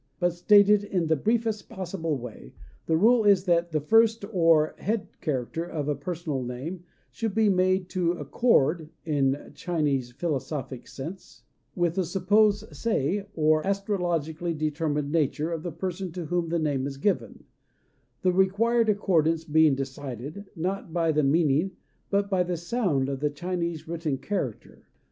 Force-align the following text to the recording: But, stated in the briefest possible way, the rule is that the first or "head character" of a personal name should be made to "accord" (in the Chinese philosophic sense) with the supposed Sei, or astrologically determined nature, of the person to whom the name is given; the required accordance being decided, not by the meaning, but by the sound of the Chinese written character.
But, 0.19 0.33
stated 0.33 0.83
in 0.83 1.05
the 1.05 1.15
briefest 1.15 1.69
possible 1.69 2.17
way, 2.17 2.53
the 2.87 2.97
rule 2.97 3.23
is 3.23 3.43
that 3.43 3.71
the 3.71 3.79
first 3.79 4.25
or 4.33 4.73
"head 4.79 5.09
character" 5.21 5.63
of 5.63 5.87
a 5.87 5.93
personal 5.93 6.41
name 6.41 6.83
should 7.11 7.35
be 7.35 7.49
made 7.49 7.87
to 7.89 8.13
"accord" 8.13 8.89
(in 9.05 9.29
the 9.33 9.51
Chinese 9.53 10.11
philosophic 10.11 10.87
sense) 10.87 11.43
with 11.75 11.93
the 11.93 12.03
supposed 12.03 12.75
Sei, 12.75 13.27
or 13.35 13.61
astrologically 13.63 14.55
determined 14.55 15.11
nature, 15.11 15.51
of 15.51 15.61
the 15.61 15.71
person 15.71 16.11
to 16.13 16.25
whom 16.25 16.49
the 16.49 16.57
name 16.57 16.87
is 16.87 16.97
given; 16.97 17.43
the 18.23 18.33
required 18.33 18.89
accordance 18.89 19.43
being 19.45 19.75
decided, 19.75 20.49
not 20.55 20.91
by 20.91 21.11
the 21.11 21.21
meaning, 21.21 21.73
but 22.09 22.27
by 22.27 22.41
the 22.41 22.57
sound 22.57 23.07
of 23.07 23.19
the 23.19 23.29
Chinese 23.29 23.87
written 23.87 24.17
character. 24.17 24.87